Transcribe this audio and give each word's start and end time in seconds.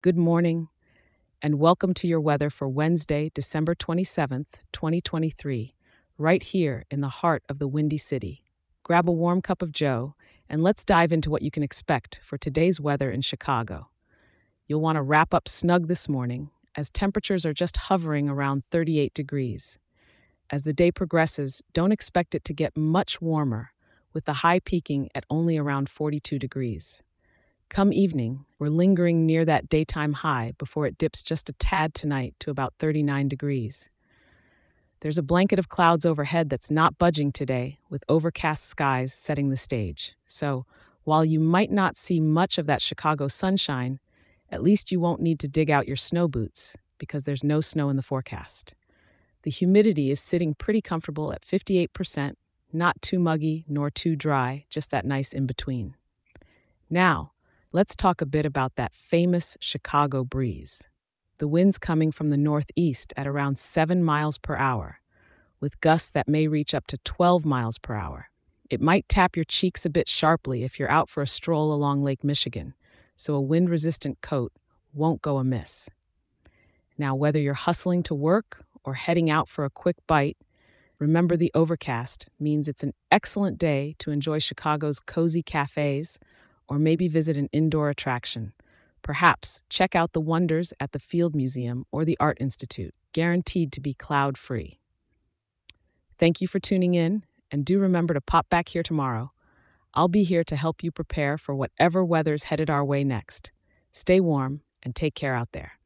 Good 0.00 0.16
morning, 0.16 0.68
and 1.42 1.58
welcome 1.58 1.92
to 1.94 2.06
your 2.06 2.20
weather 2.20 2.50
for 2.50 2.68
Wednesday, 2.68 3.32
December 3.34 3.74
27th, 3.74 4.46
2023, 4.70 5.74
right 6.16 6.40
here 6.40 6.84
in 6.88 7.00
the 7.00 7.08
heart 7.08 7.42
of 7.48 7.58
the 7.58 7.66
Windy 7.66 7.98
City. 7.98 8.44
Grab 8.84 9.08
a 9.08 9.12
warm 9.12 9.42
cup 9.42 9.60
of 9.60 9.72
Joe, 9.72 10.14
and 10.48 10.62
let's 10.62 10.84
dive 10.84 11.10
into 11.10 11.30
what 11.30 11.42
you 11.42 11.50
can 11.50 11.64
expect 11.64 12.20
for 12.22 12.38
today's 12.38 12.80
weather 12.80 13.10
in 13.10 13.22
Chicago. 13.22 13.88
You'll 14.68 14.82
want 14.82 14.94
to 14.94 15.02
wrap 15.02 15.34
up 15.34 15.48
snug 15.48 15.88
this 15.88 16.08
morning, 16.08 16.50
as 16.76 16.90
temperatures 16.90 17.44
are 17.44 17.52
just 17.52 17.76
hovering 17.76 18.28
around 18.28 18.64
38 18.66 19.12
degrees. 19.14 19.80
As 20.48 20.62
the 20.62 20.72
day 20.72 20.92
progresses, 20.92 21.60
don't 21.72 21.90
expect 21.90 22.36
it 22.36 22.44
to 22.44 22.54
get 22.54 22.76
much 22.76 23.20
warmer, 23.20 23.72
with 24.12 24.26
the 24.26 24.34
high 24.44 24.60
peaking 24.60 25.08
at 25.12 25.24
only 25.28 25.58
around 25.58 25.88
42 25.88 26.38
degrees. 26.38 27.02
Come 27.70 27.92
evening, 27.92 28.46
we're 28.58 28.68
lingering 28.68 29.26
near 29.26 29.44
that 29.44 29.68
daytime 29.68 30.14
high 30.14 30.54
before 30.56 30.86
it 30.86 30.96
dips 30.96 31.22
just 31.22 31.50
a 31.50 31.52
tad 31.52 31.92
tonight 31.92 32.34
to 32.40 32.50
about 32.50 32.72
39 32.78 33.28
degrees. 33.28 33.90
There's 35.00 35.18
a 35.18 35.22
blanket 35.22 35.58
of 35.58 35.68
clouds 35.68 36.06
overhead 36.06 36.48
that's 36.48 36.70
not 36.70 36.96
budging 36.96 37.30
today, 37.30 37.78
with 37.90 38.04
overcast 38.08 38.64
skies 38.64 39.12
setting 39.12 39.50
the 39.50 39.56
stage. 39.56 40.16
So, 40.24 40.64
while 41.04 41.26
you 41.26 41.38
might 41.38 41.70
not 41.70 41.94
see 41.94 42.20
much 42.20 42.56
of 42.56 42.66
that 42.66 42.82
Chicago 42.82 43.28
sunshine, 43.28 44.00
at 44.50 44.62
least 44.62 44.90
you 44.90 44.98
won't 44.98 45.20
need 45.20 45.38
to 45.40 45.48
dig 45.48 45.70
out 45.70 45.86
your 45.86 45.96
snow 45.96 46.26
boots 46.26 46.74
because 46.96 47.24
there's 47.24 47.44
no 47.44 47.60
snow 47.60 47.90
in 47.90 47.96
the 47.96 48.02
forecast. 48.02 48.74
The 49.42 49.50
humidity 49.50 50.10
is 50.10 50.20
sitting 50.20 50.54
pretty 50.54 50.80
comfortable 50.80 51.34
at 51.34 51.46
58%, 51.46 52.32
not 52.72 53.00
too 53.02 53.18
muggy 53.18 53.66
nor 53.68 53.90
too 53.90 54.16
dry, 54.16 54.64
just 54.70 54.90
that 54.90 55.04
nice 55.04 55.34
in 55.34 55.46
between. 55.46 55.96
Now, 56.90 57.32
let's 57.70 57.94
talk 57.94 58.22
a 58.22 58.26
bit 58.26 58.46
about 58.46 58.76
that 58.76 58.94
famous 58.94 59.56
Chicago 59.60 60.24
breeze. 60.24 60.88
The 61.36 61.48
wind's 61.48 61.76
coming 61.76 62.10
from 62.10 62.30
the 62.30 62.38
northeast 62.38 63.12
at 63.16 63.26
around 63.26 63.58
7 63.58 64.02
miles 64.02 64.38
per 64.38 64.56
hour, 64.56 65.00
with 65.60 65.80
gusts 65.80 66.10
that 66.12 66.28
may 66.28 66.48
reach 66.48 66.74
up 66.74 66.86
to 66.86 66.98
12 66.98 67.44
miles 67.44 67.78
per 67.78 67.94
hour. 67.94 68.30
It 68.70 68.80
might 68.80 69.08
tap 69.08 69.36
your 69.36 69.44
cheeks 69.44 69.84
a 69.84 69.90
bit 69.90 70.08
sharply 70.08 70.64
if 70.64 70.78
you're 70.78 70.90
out 70.90 71.10
for 71.10 71.22
a 71.22 71.26
stroll 71.26 71.72
along 71.72 72.02
Lake 72.02 72.24
Michigan, 72.24 72.74
so 73.16 73.34
a 73.34 73.40
wind 73.40 73.68
resistant 73.68 74.22
coat 74.22 74.52
won't 74.94 75.20
go 75.20 75.36
amiss. 75.36 75.90
Now, 76.96 77.14
whether 77.14 77.38
you're 77.38 77.54
hustling 77.54 78.02
to 78.04 78.14
work 78.14 78.64
or 78.82 78.94
heading 78.94 79.28
out 79.28 79.46
for 79.46 79.66
a 79.66 79.70
quick 79.70 79.96
bite, 80.06 80.38
remember 80.98 81.36
the 81.36 81.52
overcast 81.54 82.28
means 82.40 82.66
it's 82.66 82.82
an 82.82 82.94
excellent 83.10 83.58
day 83.58 83.94
to 83.98 84.10
enjoy 84.10 84.38
Chicago's 84.38 85.00
cozy 85.00 85.42
cafes 85.42 86.18
or 86.68 86.78
maybe 86.78 87.08
visit 87.08 87.36
an 87.36 87.48
indoor 87.52 87.88
attraction. 87.88 88.52
Perhaps 89.02 89.62
check 89.68 89.94
out 89.94 90.12
the 90.12 90.20
wonders 90.20 90.72
at 90.80 90.92
the 90.92 90.98
Field 90.98 91.34
Museum 91.34 91.84
or 91.90 92.04
the 92.04 92.16
Art 92.20 92.36
Institute, 92.40 92.94
guaranteed 93.12 93.72
to 93.72 93.80
be 93.80 93.94
cloud 93.94 94.36
free. 94.36 94.78
Thank 96.18 96.40
you 96.40 96.48
for 96.48 96.58
tuning 96.58 96.94
in, 96.94 97.24
and 97.50 97.64
do 97.64 97.78
remember 97.78 98.12
to 98.12 98.20
pop 98.20 98.48
back 98.50 98.68
here 98.70 98.82
tomorrow. 98.82 99.32
I'll 99.94 100.08
be 100.08 100.24
here 100.24 100.44
to 100.44 100.56
help 100.56 100.82
you 100.82 100.90
prepare 100.90 101.38
for 101.38 101.54
whatever 101.54 102.04
weather's 102.04 102.44
headed 102.44 102.68
our 102.68 102.84
way 102.84 103.04
next. 103.04 103.50
Stay 103.92 104.20
warm 104.20 104.60
and 104.82 104.94
take 104.94 105.14
care 105.14 105.34
out 105.34 105.52
there. 105.52 105.77